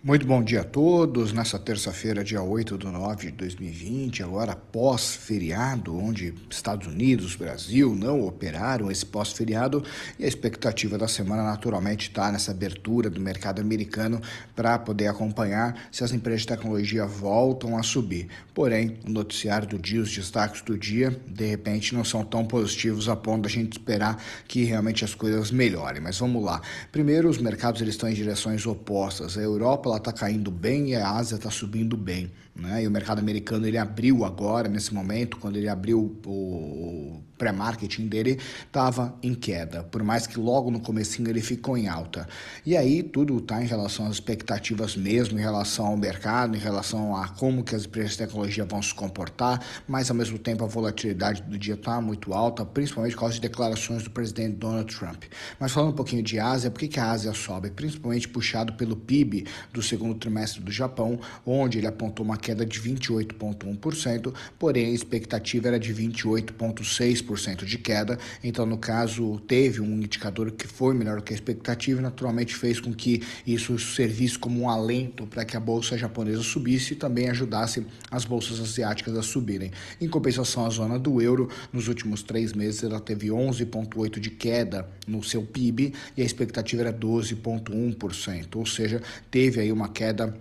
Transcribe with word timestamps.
Muito 0.00 0.24
bom 0.24 0.40
dia 0.44 0.60
a 0.60 0.64
todos. 0.64 1.32
Nessa 1.32 1.58
terça-feira, 1.58 2.22
dia 2.22 2.40
8 2.40 2.78
de 2.78 2.86
9 2.86 3.26
de 3.26 3.32
2020, 3.32 4.22
agora 4.22 4.54
pós-feriado, 4.54 5.98
onde 5.98 6.32
Estados 6.48 6.86
Unidos, 6.86 7.34
Brasil 7.34 7.96
não 7.96 8.24
operaram 8.24 8.92
esse 8.92 9.04
pós-feriado 9.04 9.82
e 10.16 10.24
a 10.24 10.28
expectativa 10.28 10.96
da 10.96 11.08
semana 11.08 11.42
naturalmente 11.42 12.10
está 12.10 12.30
nessa 12.30 12.52
abertura 12.52 13.10
do 13.10 13.20
mercado 13.20 13.60
americano 13.60 14.22
para 14.54 14.78
poder 14.78 15.08
acompanhar 15.08 15.88
se 15.90 16.04
as 16.04 16.12
empresas 16.12 16.42
de 16.42 16.46
tecnologia 16.46 17.04
voltam 17.04 17.76
a 17.76 17.82
subir. 17.82 18.28
Porém, 18.54 19.00
o 19.04 19.10
noticiário 19.10 19.66
do 19.66 19.80
dia, 19.80 20.00
os 20.00 20.14
destaques 20.14 20.62
do 20.62 20.78
dia, 20.78 21.10
de 21.26 21.44
repente 21.44 21.92
não 21.92 22.04
são 22.04 22.24
tão 22.24 22.44
positivos 22.44 23.08
a 23.08 23.16
ponto 23.16 23.42
da 23.42 23.48
gente 23.48 23.72
esperar 23.72 24.22
que 24.46 24.62
realmente 24.62 25.04
as 25.04 25.12
coisas 25.12 25.50
melhorem. 25.50 26.00
Mas 26.00 26.18
vamos 26.18 26.44
lá. 26.44 26.62
Primeiro, 26.92 27.28
os 27.28 27.38
mercados 27.38 27.82
eles 27.82 27.94
estão 27.94 28.08
em 28.08 28.14
direções 28.14 28.64
opostas. 28.64 29.36
A 29.36 29.40
Europa 29.40 29.87
Europa 29.88 30.10
está 30.10 30.12
caindo 30.12 30.50
bem 30.50 30.90
e 30.90 30.96
a 30.96 31.10
Ásia 31.10 31.36
está 31.36 31.50
subindo 31.50 31.96
bem. 31.96 32.30
Né? 32.54 32.82
E 32.82 32.88
o 32.88 32.90
mercado 32.90 33.20
americano 33.20 33.66
ele 33.66 33.78
abriu 33.78 34.24
agora, 34.24 34.68
nesse 34.68 34.92
momento, 34.92 35.36
quando 35.36 35.56
ele 35.56 35.68
abriu 35.68 36.18
o 36.26 37.22
pré-marketing 37.38 38.08
dele, 38.08 38.38
estava 38.66 39.14
em 39.22 39.32
queda, 39.32 39.84
por 39.84 40.02
mais 40.02 40.26
que 40.26 40.38
logo 40.38 40.70
no 40.70 40.80
comecinho 40.80 41.30
ele 41.30 41.40
ficou 41.40 41.78
em 41.78 41.86
alta. 41.86 42.26
E 42.66 42.76
aí 42.76 43.02
tudo 43.02 43.38
está 43.38 43.62
em 43.62 43.66
relação 43.66 44.06
às 44.06 44.14
expectativas 44.14 44.96
mesmo, 44.96 45.38
em 45.38 45.42
relação 45.42 45.86
ao 45.86 45.96
mercado, 45.96 46.56
em 46.56 46.58
relação 46.58 47.16
a 47.16 47.28
como 47.28 47.62
que 47.62 47.76
as 47.76 47.84
empresas 47.84 48.12
de 48.12 48.18
tecnologia 48.18 48.64
vão 48.64 48.82
se 48.82 48.92
comportar, 48.92 49.64
mas 49.86 50.10
ao 50.10 50.16
mesmo 50.16 50.36
tempo 50.36 50.64
a 50.64 50.66
volatilidade 50.66 51.42
do 51.42 51.56
dia 51.56 51.74
está 51.74 52.00
muito 52.00 52.34
alta, 52.34 52.64
principalmente 52.66 53.14
por 53.14 53.20
causa 53.20 53.36
de 53.36 53.40
declarações 53.40 54.02
do 54.02 54.10
presidente 54.10 54.56
Donald 54.56 54.92
Trump. 54.92 55.24
Mas 55.60 55.70
falando 55.70 55.90
um 55.90 55.96
pouquinho 55.96 56.24
de 56.24 56.40
Ásia, 56.40 56.70
por 56.72 56.80
que, 56.80 56.88
que 56.88 56.98
a 56.98 57.08
Ásia 57.08 57.32
sobe? 57.32 57.70
Principalmente 57.70 58.28
puxado 58.28 58.72
pelo 58.72 58.96
PIB 58.96 59.46
do 59.78 59.82
segundo 59.82 60.16
trimestre 60.16 60.60
do 60.60 60.72
Japão, 60.72 61.20
onde 61.46 61.78
ele 61.78 61.86
apontou 61.86 62.26
uma 62.26 62.36
queda 62.36 62.66
de 62.66 62.80
28,1%, 62.80 64.34
porém 64.58 64.86
a 64.86 64.90
expectativa 64.90 65.68
era 65.68 65.78
de 65.78 65.94
28,6% 65.94 67.64
de 67.64 67.78
queda. 67.78 68.18
Então, 68.42 68.66
no 68.66 68.76
caso, 68.76 69.38
teve 69.46 69.80
um 69.80 70.02
indicador 70.02 70.50
que 70.50 70.66
foi 70.66 70.94
melhor 70.94 71.22
que 71.22 71.32
a 71.32 71.36
expectativa 71.36 72.00
e 72.00 72.02
naturalmente 72.02 72.56
fez 72.56 72.80
com 72.80 72.92
que 72.92 73.22
isso 73.46 73.78
servisse 73.78 74.36
como 74.36 74.62
um 74.62 74.68
alento 74.68 75.26
para 75.28 75.44
que 75.44 75.56
a 75.56 75.60
bolsa 75.60 75.96
japonesa 75.96 76.42
subisse 76.42 76.94
e 76.94 76.96
também 76.96 77.28
ajudasse 77.28 77.86
as 78.10 78.24
bolsas 78.24 78.58
asiáticas 78.58 79.16
a 79.16 79.22
subirem. 79.22 79.70
Em 80.00 80.08
compensação, 80.08 80.66
a 80.66 80.70
zona 80.70 80.98
do 80.98 81.22
euro, 81.22 81.48
nos 81.72 81.86
últimos 81.86 82.24
três 82.24 82.52
meses, 82.52 82.82
ela 82.82 82.98
teve 82.98 83.28
11,8% 83.28 84.18
de 84.18 84.30
queda 84.30 84.88
no 85.06 85.22
seu 85.22 85.42
PIB 85.42 85.94
e 86.16 86.22
a 86.22 86.24
expectativa 86.24 86.82
era 86.82 86.92
12,1%, 86.92 88.56
ou 88.56 88.66
seja, 88.66 89.00
teve 89.30 89.60
aí 89.60 89.67
uma 89.72 89.88
queda 89.88 90.34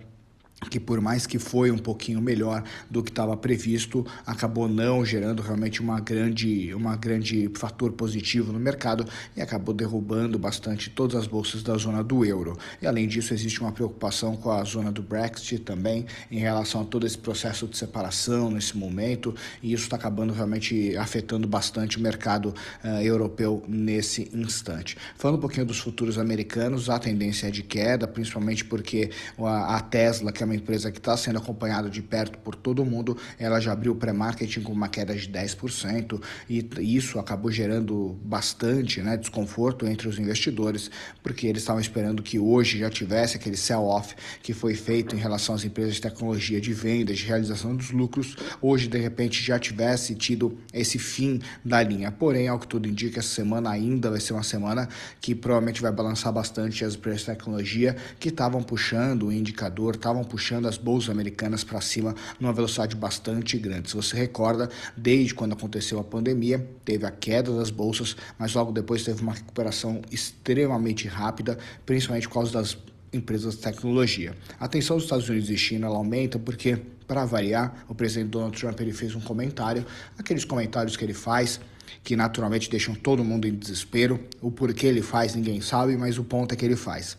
que 0.70 0.80
por 0.80 1.00
mais 1.00 1.28
que 1.28 1.38
foi 1.38 1.70
um 1.70 1.78
pouquinho 1.78 2.20
melhor 2.20 2.64
do 2.90 3.04
que 3.04 3.12
estava 3.12 3.38
previsto, 3.38 4.06
acabou 4.26 4.68
não 4.68 5.06
gerando 5.06 5.42
realmente 5.42 5.82
uma 5.82 6.00
grande, 6.00 6.74
uma 6.74 6.96
grande 6.96 7.50
fator 7.56 7.92
positivo 7.92 8.52
no 8.52 8.60
mercado 8.60 9.06
e 9.36 9.42
acabou 9.42 9.74
derrubando 9.74 10.40
bastante 10.40 10.90
todas 10.90 11.16
as 11.16 11.28
bolsas 11.28 11.62
da 11.62 11.76
zona 11.78 12.04
do 12.04 12.26
euro. 12.26 12.58
E 12.82 12.88
além 12.88 13.08
disso, 13.08 13.34
existe 13.34 13.62
uma 13.62 13.72
preocupação 13.72 14.36
com 14.36 14.50
a 14.50 14.64
zona 14.64 14.92
do 14.92 15.04
Brexit 15.04 15.60
também 15.60 16.08
em 16.32 16.40
relação 16.40 16.82
a 16.82 16.86
todo 16.86 17.06
esse 17.06 17.18
processo 17.18 17.68
de 17.68 17.78
separação 17.78 18.50
nesse 18.50 18.76
momento, 18.76 19.36
e 19.62 19.74
isso 19.74 19.84
está 19.84 19.96
acabando 19.96 20.34
realmente 20.34 20.98
afetando 20.98 21.48
bastante 21.48 21.98
o 21.98 22.02
mercado 22.02 22.54
uh, 22.84 23.02
europeu 23.02 23.64
nesse 23.68 24.30
instante. 24.34 24.98
Falando 25.16 25.38
um 25.38 25.42
pouquinho 25.42 25.68
dos 25.68 25.78
futuros 25.78 26.18
americanos, 26.18 26.90
a 26.90 26.98
tendência 26.98 27.48
é 27.48 27.52
de 27.52 27.62
queda, 27.62 28.08
principalmente 28.08 28.66
porque 28.66 29.12
a, 29.38 29.78
a 29.78 29.80
Tesla, 29.82 30.32
que 30.32 30.44
é 30.44 30.47
uma 30.48 30.56
empresa 30.56 30.92
que 30.92 30.98
está 30.98 31.16
sendo 31.16 31.38
acompanhada 31.38 31.90
de 31.90 32.02
perto 32.02 32.38
por 32.40 32.56
todo 32.56 32.84
mundo, 32.84 33.18
ela 33.38 33.60
já 33.60 33.72
abriu 33.74 33.96
pré-marketing 33.96 34.62
com 34.62 34.72
uma 34.72 34.88
queda 34.88 35.16
de 35.16 35.30
10% 35.30 36.22
e 36.50 36.96
isso 36.96 37.20
acabou 37.20 37.52
gerando 37.52 38.18
bastante 38.24 39.02
né, 39.02 39.18
desconforto 39.18 39.86
entre 39.86 40.08
os 40.08 40.18
investidores, 40.18 40.90
porque 41.22 41.48
eles 41.48 41.62
estavam 41.62 41.82
esperando 41.82 42.24
que 42.24 42.40
hoje 42.40 42.80
já 42.80 42.90
tivesse 42.90 43.38
aquele 43.38 43.58
sell-off 43.58 44.16
que 44.42 44.54
foi 44.54 44.74
feito 44.74 45.16
em 45.16 45.20
relação 45.20 45.54
às 45.54 45.64
empresas 45.64 45.96
de 45.96 46.02
tecnologia 46.02 46.60
de 46.62 46.74
vendas, 46.74 47.18
de 47.18 47.26
realização 47.26 47.76
dos 47.76 47.92
lucros, 47.92 48.36
hoje 48.62 48.88
de 48.88 48.98
repente 48.98 49.44
já 49.44 49.60
tivesse 49.60 50.16
tido 50.16 50.58
esse 50.74 50.98
fim 50.98 51.40
da 51.64 51.84
linha. 51.84 52.12
Porém, 52.12 52.48
ao 52.48 52.58
que 52.58 52.68
tudo 52.68 52.88
indica, 52.88 53.20
essa 53.20 53.30
semana 53.30 53.70
ainda 53.70 54.10
vai 54.10 54.20
ser 54.20 54.34
uma 54.34 54.44
semana 54.44 54.88
que 55.20 55.36
provavelmente 55.36 55.82
vai 55.82 55.92
balançar 55.92 56.32
bastante 56.32 56.84
as 56.86 56.96
empresas 56.96 57.22
de 57.22 57.28
tecnologia 57.28 57.96
que 58.20 58.30
estavam 58.30 58.64
puxando 58.64 59.28
o 59.28 59.32
indicador, 59.32 59.96
estavam 59.96 60.24
puxando 60.24 60.37
puxando 60.38 60.68
as 60.68 60.78
bolsas 60.78 61.10
americanas 61.10 61.64
para 61.64 61.82
cima 61.82 62.14
numa 62.40 62.54
velocidade 62.54 62.96
bastante 62.96 63.58
grande. 63.58 63.90
Se 63.90 63.96
você 63.96 64.16
recorda, 64.16 64.70
desde 64.96 65.34
quando 65.34 65.54
aconteceu 65.54 66.00
a 66.00 66.04
pandemia, 66.04 66.64
teve 66.86 67.08
a 67.08 67.12
queda 67.12 67.52
das 67.58 67.72
bolsas, 67.72 68.16
mas 68.38 68.54
logo 68.54 68.72
depois 68.72 69.04
teve 69.04 69.20
uma 69.24 69.34
recuperação 69.34 70.00
extremamente 70.12 71.08
rápida, 71.08 71.58
principalmente 71.88 72.28
por 72.28 72.36
causa 72.36 72.54
das 72.54 72.78
empresas 73.12 73.56
de 73.56 73.62
tecnologia. 73.62 74.36
A 74.60 74.66
atenção 74.66 74.98
dos 74.98 75.06
Estados 75.06 75.28
Unidos 75.28 75.50
e 75.50 75.58
China 75.58 75.88
aumenta 75.88 76.38
porque, 76.38 76.78
para 77.08 77.26
variar, 77.26 77.84
o 77.90 77.96
presidente 77.96 78.30
Donald 78.30 78.56
Trump 78.56 78.80
ele 78.80 78.94
fez 78.94 79.16
um 79.16 79.22
comentário, 79.22 79.84
aqueles 80.20 80.46
comentários 80.46 80.96
que 80.96 81.04
ele 81.04 81.16
faz 81.16 81.60
que 82.04 82.16
naturalmente 82.16 82.70
deixam 82.70 82.96
todo 82.96 83.24
mundo 83.24 83.48
em 83.48 83.54
desespero. 83.54 84.20
O 84.42 84.52
porquê 84.52 84.88
ele 84.88 85.02
faz 85.02 85.36
ninguém 85.36 85.62
sabe, 85.62 85.98
mas 85.98 86.18
o 86.18 86.24
ponto 86.24 86.54
é 86.54 86.56
que 86.56 86.66
ele 86.66 86.76
faz. 86.76 87.18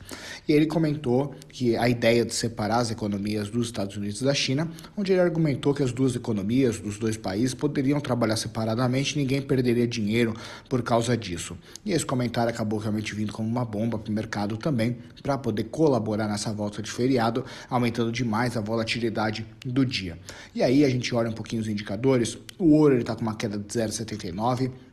E 0.49 0.53
ele 0.53 0.67
comentou 0.67 1.34
que 1.49 1.77
a 1.77 1.89
ideia 1.89 2.25
de 2.25 2.34
separar 2.34 2.79
as 2.79 2.91
economias 2.91 3.49
dos 3.49 3.67
Estados 3.67 3.97
Unidos 3.97 4.23
da 4.23 4.34
China, 4.34 4.71
onde 4.97 5.12
ele 5.12 5.21
argumentou 5.21 5.75
que 5.75 5.83
as 5.83 5.93
duas 5.93 6.15
economias 6.17 6.81
dos 6.81 6.99
dois 6.99 7.17
países 7.17 7.55
poderiam 7.55 8.01
trabalhar 8.01 8.37
separadamente 8.37 9.19
ninguém 9.19 9.43
perderia 9.43 9.87
dinheiro 9.87 10.34
por 10.69 10.83
causa 10.83 11.17
disso. 11.17 11.56
E 11.85 11.93
esse 11.93 12.05
comentário 12.06 12.53
acabou 12.53 12.79
realmente 12.79 13.15
vindo 13.15 13.33
como 13.33 13.49
uma 13.49 13.65
bomba 13.65 13.99
para 13.99 14.11
o 14.11 14.15
mercado 14.15 14.56
também, 14.56 14.99
para 15.23 15.37
poder 15.39 15.65
colaborar 15.65 16.29
nessa 16.29 16.53
volta 16.53 16.83
de 16.83 16.91
feriado, 16.91 17.45
aumentando 17.69 18.11
demais 18.11 18.56
a 18.56 18.61
volatilidade 18.61 19.47
do 19.65 19.85
dia. 19.85 20.19
E 20.55 20.62
aí 20.62 20.85
a 20.85 20.89
gente 20.89 21.15
olha 21.15 21.31
um 21.31 21.33
pouquinho 21.33 21.62
os 21.62 21.69
indicadores, 21.69 22.39
o 22.59 22.73
ouro 22.73 22.99
está 22.99 23.15
com 23.15 23.23
uma 23.23 23.37
queda 23.37 23.59
de 23.59 23.65
0,79, 23.65 24.57
Ravi. 24.58 24.88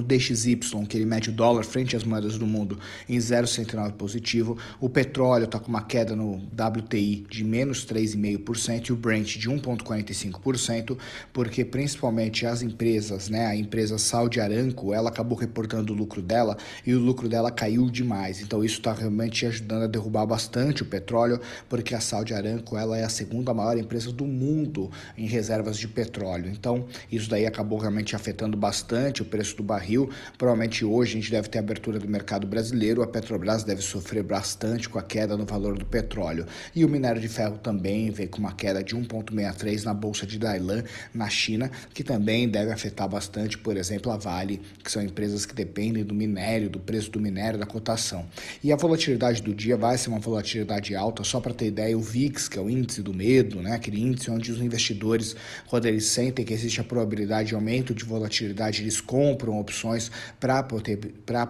O 0.00 0.02
DXY, 0.02 0.58
que 0.88 0.96
ele 0.96 1.04
mede 1.04 1.30
o 1.30 1.32
dólar 1.32 1.64
frente 1.64 1.96
às 1.96 2.04
moedas 2.04 2.38
do 2.38 2.46
mundo, 2.46 2.78
em 3.08 3.16
0,69 3.18 3.92
positivo. 3.92 4.56
O 4.80 4.88
petróleo 4.88 5.44
está 5.44 5.58
com 5.58 5.68
uma 5.68 5.82
queda 5.82 6.14
no 6.14 6.36
WTI 6.36 7.26
de 7.28 7.44
menos 7.44 7.84
3,5% 7.86 8.88
e 8.88 8.92
o 8.92 8.96
Brent 8.96 9.36
de 9.36 9.50
1,45%, 9.50 10.96
porque 11.32 11.64
principalmente 11.64 12.46
as 12.46 12.62
empresas, 12.62 13.28
né, 13.28 13.46
a 13.46 13.56
empresa 13.56 13.98
Saudi 13.98 14.40
Aramco, 14.40 14.94
ela 14.94 15.08
acabou 15.08 15.36
reportando 15.36 15.92
o 15.92 15.96
lucro 15.96 16.22
dela 16.22 16.56
e 16.86 16.94
o 16.94 17.00
lucro 17.00 17.28
dela 17.28 17.50
caiu 17.50 17.90
demais. 17.90 18.40
Então 18.40 18.64
isso 18.64 18.78
está 18.78 18.92
realmente 18.92 19.46
ajudando 19.46 19.82
a 19.82 19.86
derrubar 19.86 20.26
bastante 20.26 20.82
o 20.82 20.86
petróleo, 20.86 21.40
porque 21.68 21.94
a 21.94 22.00
Saudi 22.00 22.34
Aramco 22.34 22.76
ela 22.76 22.96
é 22.96 23.04
a 23.04 23.08
segunda 23.08 23.52
maior 23.52 23.76
empresa 23.76 24.12
do 24.12 24.24
mundo 24.24 24.90
em 25.16 25.26
reservas 25.26 25.76
de 25.78 25.88
petróleo. 25.88 26.50
Então 26.50 26.86
isso 27.10 27.28
daí 27.28 27.46
acabou 27.46 27.78
realmente 27.78 28.14
afetando 28.14 28.56
bastante 28.56 29.22
o 29.22 29.24
preço 29.24 29.56
do 29.56 29.62
barril 29.62 29.87
barril. 29.88 30.10
Provavelmente 30.36 30.84
hoje 30.84 31.12
a 31.12 31.20
gente 31.20 31.30
deve 31.30 31.48
ter 31.48 31.58
abertura 31.58 31.98
do 31.98 32.06
mercado 32.06 32.46
brasileiro. 32.46 33.02
A 33.02 33.06
Petrobras 33.06 33.64
deve 33.64 33.80
sofrer 33.80 34.22
bastante 34.22 34.88
com 34.88 34.98
a 34.98 35.02
queda 35.02 35.36
no 35.36 35.46
valor 35.46 35.78
do 35.78 35.86
petróleo. 35.86 36.46
E 36.74 36.84
o 36.84 36.88
minério 36.88 37.20
de 37.20 37.28
ferro 37.28 37.58
também 37.58 38.10
veio 38.10 38.28
com 38.28 38.38
uma 38.38 38.52
queda 38.52 38.84
de 38.84 38.94
1,63 38.94 39.84
na 39.84 39.94
bolsa 39.94 40.26
de 40.26 40.38
Dailan, 40.38 40.84
na 41.14 41.28
China, 41.28 41.70
que 41.94 42.04
também 42.04 42.48
deve 42.48 42.70
afetar 42.70 43.08
bastante, 43.08 43.56
por 43.56 43.76
exemplo, 43.76 44.12
a 44.12 44.16
Vale, 44.16 44.60
que 44.84 44.92
são 44.92 45.02
empresas 45.02 45.46
que 45.46 45.54
dependem 45.54 46.04
do 46.04 46.14
minério, 46.14 46.68
do 46.68 46.78
preço 46.78 47.10
do 47.10 47.20
minério, 47.20 47.58
da 47.58 47.66
cotação. 47.66 48.26
E 48.62 48.72
a 48.72 48.76
volatilidade 48.76 49.42
do 49.42 49.54
dia 49.54 49.76
vai 49.76 49.96
ser 49.96 50.10
uma 50.10 50.18
volatilidade 50.18 50.94
alta, 50.94 51.24
só 51.24 51.40
para 51.40 51.54
ter 51.54 51.66
ideia, 51.66 51.96
o 51.96 52.00
VIX, 52.00 52.48
que 52.48 52.58
é 52.58 52.60
o 52.60 52.68
índice 52.68 53.02
do 53.02 53.14
medo, 53.14 53.62
né, 53.62 53.74
aquele 53.74 54.00
índice 54.00 54.30
onde 54.30 54.50
os 54.50 54.60
investidores, 54.60 55.34
quando 55.66 55.86
eles 55.86 56.06
sentem 56.06 56.44
que 56.44 56.52
existe 56.52 56.80
a 56.80 56.84
probabilidade 56.84 57.48
de 57.48 57.54
aumento 57.54 57.94
de 57.94 58.04
volatilidade, 58.04 58.82
eles 58.82 59.00
compram 59.00 59.58
opções 59.68 60.10
para 60.40 60.62
prote 60.62 60.96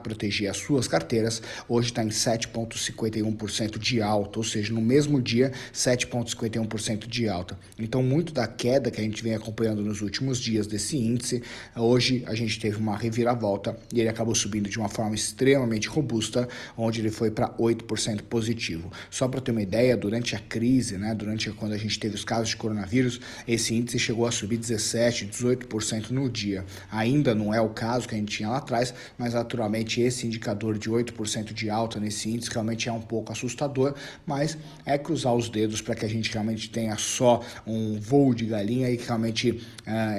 proteger 0.03 0.51
as 0.51 0.57
suas 0.57 0.89
carteiras, 0.89 1.41
hoje 1.69 1.89
está 1.89 2.03
em 2.03 2.09
7,51% 2.09 3.79
de 3.79 4.03
alta, 4.03 4.39
ou 4.39 4.45
seja, 4.45 4.73
no 4.73 4.81
mesmo 4.81 5.21
dia, 5.21 5.53
7,51% 5.73 7.07
de 7.07 7.29
alta. 7.29 7.59
Então, 7.79 8.03
muito 8.03 8.33
da 8.33 8.47
queda 8.47 8.91
que 8.91 9.01
a 9.01 9.05
gente 9.05 9.23
vem 9.23 9.35
acompanhando 9.35 9.83
nos 9.83 10.01
últimos 10.03 10.39
dias 10.39 10.67
desse 10.67 10.97
índice, 10.97 11.43
hoje 11.77 12.25
a 12.27 12.35
gente 12.35 12.59
teve 12.59 12.77
uma 12.77 12.97
reviravolta 12.97 13.77
e 13.93 14.01
ele 14.01 14.09
acabou 14.09 14.35
subindo 14.35 14.69
de 14.69 14.79
uma 14.79 14.89
forma 14.89 15.15
extremamente 15.15 15.89
robusta, 15.89 16.49
onde 16.77 17.01
ele 17.01 17.11
foi 17.11 17.31
para 17.31 17.49
8% 17.51 18.23
positivo. 18.23 18.91
Só 19.11 19.29
para 19.29 19.41
ter 19.41 19.53
uma 19.53 19.63
ideia, 19.63 19.97
durante 19.97 20.35
a 20.35 20.39
crise, 20.39 20.97
né, 20.97 21.15
durante 21.15 21.51
quando 21.53 21.73
a 21.73 21.79
gente 21.79 21.99
teve 21.99 22.15
os 22.15 22.25
casos 22.25 22.51
de 22.51 22.57
coronavírus, 22.57 23.21
esse 23.47 23.75
índice 23.75 23.99
chegou 23.99 24.27
a 24.27 24.31
subir 24.31 24.57
17, 24.57 25.27
18% 25.27 26.11
no 26.11 26.29
dia. 26.29 26.65
Ainda 26.91 27.35
não 27.35 27.53
é 27.53 27.61
o 27.61 27.69
caso 27.69 28.08
que 28.09 28.15
a 28.15 28.19
gente 28.19 28.37
tinha 28.37 28.49
lá 28.49 28.59
atrás, 28.59 28.93
mas 29.17 29.35
naturalmente 29.35 30.01
esse 30.01 30.27
indicador 30.27 30.79
de 30.79 30.91
8% 30.91 31.53
de 31.53 31.71
alta 31.71 32.01
nesse 32.01 32.31
índice 32.31 32.51
realmente 32.51 32.89
é 32.89 32.93
um 32.93 33.01
pouco 33.01 33.33
assustador, 33.33 33.95
mas 34.27 34.57
é 34.85 34.97
cruzar 34.99 35.35
os 35.35 35.49
dedos 35.49 35.81
para 35.81 35.95
que 35.95 36.05
a 36.05 36.09
gente 36.09 36.33
realmente 36.33 36.71
tenha 36.71 36.97
só 36.97 37.43
um 37.67 37.99
voo 38.01 38.35
de 38.35 38.47
galinha 38.47 38.91
e 38.91 38.97
que 38.97 39.07
realmente 39.07 39.51
uh, 39.51 39.61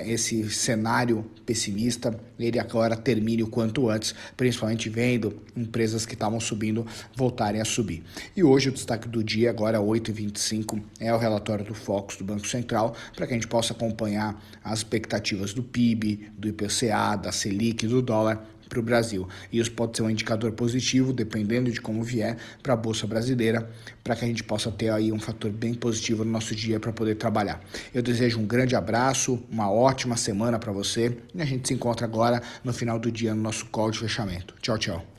esse 0.06 0.50
cenário 0.50 1.26
pessimista 1.46 2.18
ele 2.40 2.60
agora 2.60 2.96
termine 2.96 3.44
o 3.44 3.48
quanto 3.48 3.90
antes, 3.90 4.16
principalmente 4.38 4.88
vendo 4.90 5.42
empresas 5.56 6.06
que 6.06 6.14
estavam 6.14 6.40
subindo 6.40 6.86
voltarem 7.16 7.60
a 7.60 7.66
subir. 7.66 8.04
E 8.36 8.44
hoje 8.44 8.70
o 8.70 8.72
destaque 8.72 9.08
do 9.08 9.24
dia, 9.24 9.50
agora 9.50 9.80
8h25, 9.80 10.82
é 11.00 11.14
o 11.14 11.18
relatório 11.18 11.66
do 11.66 11.74
Focus 11.74 12.18
do 12.18 12.24
Banco 12.24 12.48
Central, 12.48 12.96
para 13.16 13.28
que 13.28 13.34
a 13.34 13.36
gente 13.36 13.48
possa 13.48 13.74
acompanhar 13.74 14.42
as 14.64 14.80
expectativas 14.80 15.54
do 15.54 15.64
PIB, 15.64 16.32
do 16.38 16.48
IPCA, 16.48 17.16
da 17.16 17.32
Selic, 17.32 17.79
do 17.88 18.02
dólar 18.02 18.46
para 18.70 18.80
o 18.80 18.84
Brasil. 18.84 19.28
Isso 19.52 19.72
pode 19.72 19.98
ser 19.98 20.04
um 20.04 20.10
indicador 20.10 20.52
positivo, 20.52 21.12
dependendo 21.12 21.72
de 21.72 21.82
como 21.82 22.04
vier, 22.04 22.38
para 22.62 22.74
a 22.74 22.78
Bolsa 22.78 23.08
Brasileira, 23.08 23.68
para 24.04 24.16
que 24.16 24.24
a 24.24 24.28
gente 24.28 24.44
possa 24.44 24.72
ter 24.72 24.90
aí 24.90 25.12
um 25.12 25.20
fator 25.20 25.52
bem 25.52 25.74
positivo 25.74 26.24
no 26.24 26.32
nosso 26.32 26.56
dia 26.56 26.80
para 26.80 26.94
poder 26.94 27.16
trabalhar. 27.16 27.60
Eu 27.94 28.04
desejo 28.04 28.40
um 28.40 28.46
grande 28.46 28.76
abraço, 28.76 29.42
uma 29.50 29.72
ótima 29.72 30.16
semana 30.16 30.60
para 30.60 30.72
você 30.72 31.18
e 31.34 31.42
a 31.42 31.46
gente 31.46 31.68
se 31.68 31.74
encontra 31.74 32.06
agora 32.06 32.42
no 32.64 32.72
final 32.72 33.00
do 33.00 33.12
dia 33.12 33.34
no 33.34 33.42
nosso 33.42 33.66
call 33.66 33.90
de 33.90 34.00
fechamento. 34.00 34.54
Tchau, 34.62 34.78
tchau. 34.78 35.19